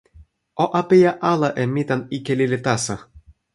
[0.63, 2.95] o apeja ala e mi tan ike lili taso!